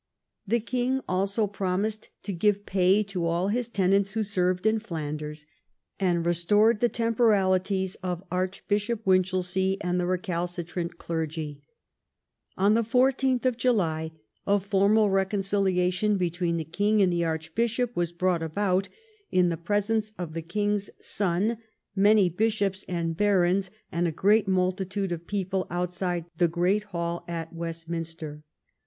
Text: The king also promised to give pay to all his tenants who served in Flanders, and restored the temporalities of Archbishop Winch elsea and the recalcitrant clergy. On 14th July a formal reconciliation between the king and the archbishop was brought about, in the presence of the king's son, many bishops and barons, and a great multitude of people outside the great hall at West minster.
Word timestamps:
The 0.47 0.59
king 0.59 1.01
also 1.07 1.45
promised 1.45 2.09
to 2.23 2.33
give 2.33 2.65
pay 2.65 3.03
to 3.03 3.27
all 3.27 3.49
his 3.49 3.69
tenants 3.69 4.13
who 4.13 4.23
served 4.23 4.65
in 4.65 4.79
Flanders, 4.79 5.45
and 5.99 6.25
restored 6.25 6.79
the 6.79 6.89
temporalities 6.89 7.93
of 8.01 8.23
Archbishop 8.31 9.05
Winch 9.05 9.31
elsea 9.31 9.77
and 9.81 9.99
the 10.01 10.07
recalcitrant 10.07 10.97
clergy. 10.97 11.61
On 12.57 12.73
14th 12.73 13.55
July 13.57 14.09
a 14.47 14.59
formal 14.59 15.11
reconciliation 15.11 16.17
between 16.17 16.57
the 16.57 16.63
king 16.65 16.99
and 17.03 17.13
the 17.13 17.23
archbishop 17.23 17.95
was 17.95 18.11
brought 18.11 18.41
about, 18.41 18.89
in 19.29 19.49
the 19.49 19.55
presence 19.55 20.13
of 20.17 20.33
the 20.33 20.41
king's 20.41 20.89
son, 20.99 21.59
many 21.95 22.27
bishops 22.27 22.83
and 22.87 23.15
barons, 23.15 23.69
and 23.91 24.07
a 24.07 24.11
great 24.11 24.47
multitude 24.47 25.11
of 25.11 25.27
people 25.27 25.67
outside 25.69 26.25
the 26.39 26.47
great 26.47 26.85
hall 26.85 27.23
at 27.27 27.53
West 27.53 27.87
minster. 27.87 28.41